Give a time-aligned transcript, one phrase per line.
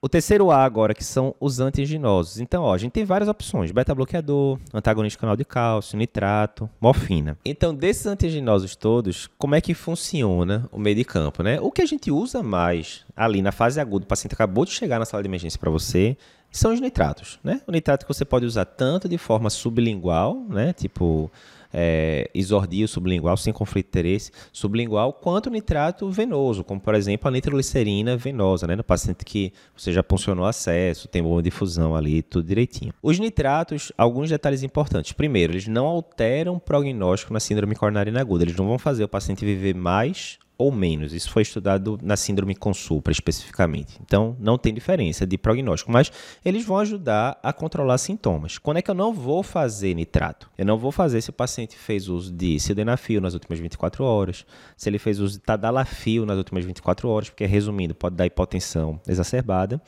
[0.00, 2.38] O terceiro A agora, que são os antianginosos.
[2.38, 7.36] Então, ó, a gente tem várias opções: beta-bloqueador, antagonista canal de cálcio, nitrato, morfina.
[7.44, 11.60] Então, desses antianginosos todos, como é que funciona o meio de campo, né?
[11.60, 15.00] O que a gente usa mais ali na fase aguda, o paciente acabou de chegar
[15.00, 16.16] na sala de emergência para você,
[16.48, 17.60] são os nitratos, né?
[17.66, 20.72] O nitrato que você pode usar tanto de forma sublingual, né?
[20.72, 21.28] Tipo
[21.72, 22.30] é,
[22.86, 28.66] sublingual sem conflito de interesse sublingual, quanto nitrato venoso, como por exemplo a nitroglicerina venosa,
[28.66, 32.92] né, no paciente que você já funcionou acesso, tem boa difusão ali, tudo direitinho.
[33.02, 35.12] Os nitratos, alguns detalhes importantes.
[35.12, 39.08] Primeiro, eles não alteram o prognóstico na síndrome coronariana aguda, eles não vão fazer o
[39.08, 41.14] paciente viver mais ou menos.
[41.14, 43.96] Isso foi estudado na síndrome consupra especificamente.
[44.02, 46.10] Então, não tem diferença de prognóstico, mas
[46.44, 48.58] eles vão ajudar a controlar sintomas.
[48.58, 50.50] Quando é que eu não vou fazer nitrato?
[50.58, 54.44] Eu não vou fazer se o paciente fez uso de sildenafil nas últimas 24 horas,
[54.76, 59.00] se ele fez uso de tadalafil nas últimas 24 horas, porque, resumindo, pode dar hipotensão
[59.06, 59.80] exacerbada.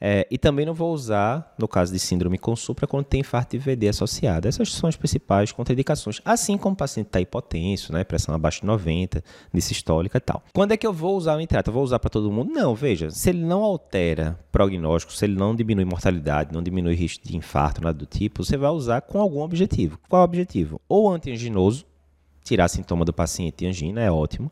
[0.00, 3.58] É, e também não vou usar, no caso de síndrome consupra, quando tem infarto de
[3.58, 4.46] VD associado.
[4.46, 6.20] Essas são as principais contraindicações.
[6.24, 9.22] Assim como o paciente está hipotenso, né, pressão abaixo de 90,
[10.18, 10.42] e tal.
[10.52, 11.70] Quando é que eu vou usar o nitrato?
[11.70, 12.52] Eu vou usar para todo mundo?
[12.52, 17.26] Não, veja, se ele não altera prognóstico, se ele não diminui mortalidade, não diminui risco
[17.26, 19.98] de infarto, nada do tipo, você vai usar com algum objetivo.
[20.08, 20.80] Qual é o objetivo?
[20.88, 21.84] Ou antianginoso,
[22.44, 24.50] tirar sintoma do paciente angina, é ótimo,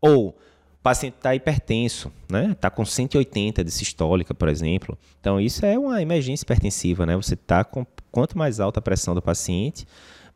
[0.00, 0.34] ou o
[0.82, 2.50] paciente está hipertenso, né?
[2.50, 4.98] Está com 180 de sistólica, por exemplo.
[5.20, 7.14] Então, isso é uma emergência hipertensiva, né?
[7.14, 9.86] Você está com quanto mais alta a pressão do paciente,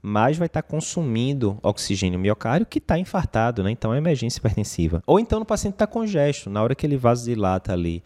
[0.02, 3.70] mais vai estar tá consumindo oxigênio miocárdio que está infartado, né?
[3.70, 5.02] Então é emergência hipertensiva.
[5.06, 8.02] Ou então o paciente está congesto, na hora que ele vasodilata ali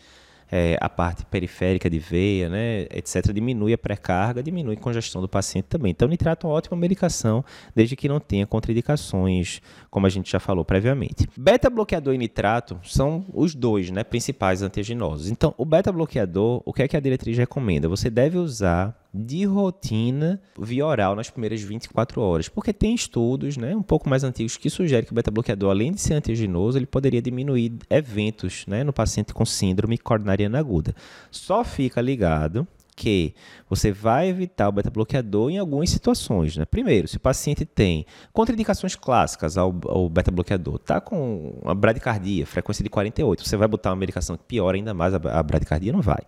[0.51, 5.29] é, a parte periférica de veia, né, etc., diminui a pré-carga, diminui a congestão do
[5.29, 5.91] paciente também.
[5.91, 9.61] Então, nitrato é uma ótima medicação, desde que não tenha contraindicações,
[9.91, 11.29] como a gente já falou previamente.
[11.37, 15.31] Beta-bloqueador e nitrato são os dois né, principais antiaginosos.
[15.31, 17.89] Então, o beta-bloqueador, o que é que a diretriz recomenda?
[17.89, 23.75] Você deve usar de rotina via oral nas primeiras 24 horas, porque tem estudos, né,
[23.75, 27.21] um pouco mais antigos que sugerem que o beta-bloqueador, além de ser antiaginoso, ele poderia
[27.21, 30.95] diminuir eventos, né, no paciente com síndrome coronariana aguda.
[31.31, 32.67] Só fica ligado
[33.01, 33.35] que
[33.67, 36.55] você vai evitar o beta-bloqueador em algumas situações.
[36.55, 36.67] Né?
[36.67, 42.85] Primeiro, se o paciente tem contraindicações clássicas ao, ao beta-bloqueador, está com uma bradicardia, frequência
[42.85, 45.91] de 48, você vai botar uma medicação que piora ainda mais a, a bradicardia?
[45.93, 46.21] Não vai.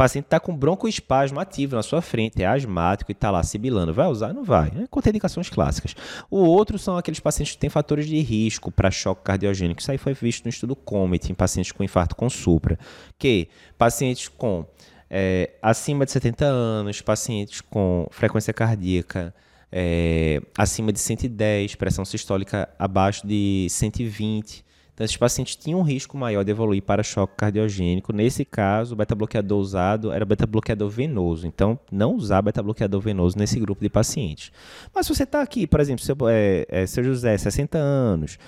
[0.00, 3.92] Paciente está com broncoespasmo ativo na sua frente, é asmático e está lá sibilando.
[3.92, 4.32] Vai usar?
[4.32, 4.68] Não vai.
[4.68, 5.94] É contraindicações clássicas.
[6.30, 9.78] O outro são aqueles pacientes que têm fatores de risco para choque cardiogênico.
[9.78, 12.78] Isso aí foi visto no estudo COMET em pacientes com infarto com supra.
[13.18, 14.64] Que pacientes com
[15.10, 19.34] é, acima de 70 anos, pacientes com frequência cardíaca
[19.70, 24.64] é, acima de 110, pressão sistólica abaixo de 120,
[25.00, 28.12] então, esses pacientes tinham um risco maior de evoluir para choque cardiogênico.
[28.12, 31.46] Nesse caso, o beta-bloqueador usado era beta-bloqueador venoso.
[31.46, 34.52] Então, não usar beta-bloqueador venoso nesse grupo de pacientes.
[34.94, 38.38] Mas se você está aqui, por exemplo, seu, é, é, seu José, 60 anos,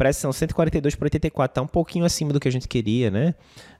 [0.00, 3.34] pressão 142 por 84, está um pouquinho acima do que a gente queria, né?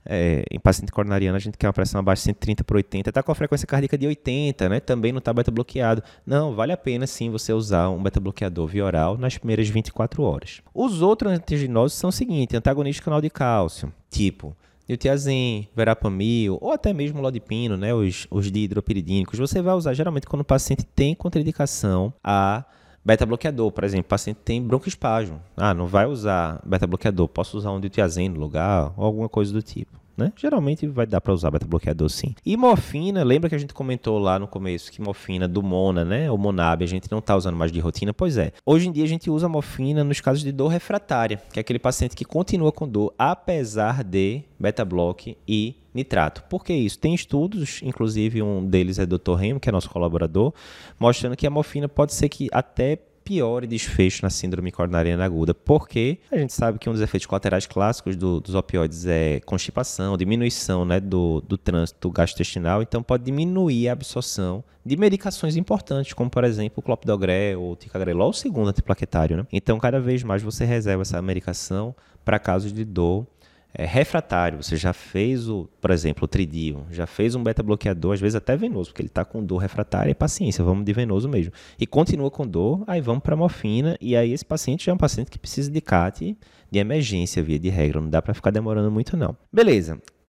[0.05, 3.23] É, em paciente coronariano, a gente quer uma pressão abaixo de 130 por 80, está
[3.23, 4.79] com a frequência cardíaca de 80, né?
[4.79, 6.03] Também não está beta-bloqueado.
[6.23, 10.61] Não, vale a pena sim você usar um beta-bloqueador via oral nas primeiras 24 horas.
[10.75, 14.55] Os outros antiginosos são o seguinte, antagonista canal de cálcio, tipo
[14.87, 20.41] diltiazem, verapamil ou até mesmo lodipino, né, os, os dihidropiridínicos, você vai usar geralmente quando
[20.41, 22.65] o paciente tem contraindicação a
[23.03, 25.41] Beta-bloqueador, por exemplo, o paciente tem broncoespasmo.
[25.57, 29.61] Ah, não vai usar beta-bloqueador, posso usar um diltiazem no lugar ou alguma coisa do
[29.61, 29.99] tipo.
[30.15, 30.31] Né?
[30.35, 32.35] Geralmente vai dar para usar beta-bloqueador sim.
[32.45, 36.29] E morfina, lembra que a gente comentou lá no começo que morfina do Mona, né?
[36.29, 38.13] O Monab, a gente não está usando mais de rotina?
[38.13, 38.51] Pois é.
[38.63, 41.79] Hoje em dia a gente usa morfina nos casos de dor refratária, que é aquele
[41.79, 46.43] paciente que continua com dor apesar de beta-bloque e nitrato.
[46.43, 46.99] Por que isso?
[46.99, 49.35] Tem estudos, inclusive um deles é o Dr.
[49.35, 50.53] Remo, que é nosso colaborador,
[50.99, 56.17] mostrando que a morfina pode ser que até piore desfecho na síndrome coronariana aguda, porque
[56.31, 60.85] a gente sabe que um dos efeitos colaterais clássicos do, dos opioides é constipação, diminuição
[60.85, 66.43] né, do, do trânsito gastrointestinal, então pode diminuir a absorção de medicações importantes, como por
[66.43, 69.37] exemplo o clopidogrel ou o ticagrelol, o segundo antiplaquetário.
[69.37, 69.47] Né?
[69.51, 71.95] Então, cada vez mais você reserva essa medicação
[72.25, 73.25] para casos de dor
[73.73, 78.19] é, refratário, você já fez o, por exemplo, o tridio, já fez um beta-bloqueador, às
[78.19, 81.53] vezes até venoso, porque ele está com dor refratária, e paciência, vamos de venoso mesmo.
[81.79, 84.97] E continua com dor, aí vamos para morfina, e aí esse paciente já é um
[84.97, 86.37] paciente que precisa de CAT
[86.69, 89.35] de emergência, via de regra, não dá para ficar demorando muito não.
[89.51, 90.01] Beleza,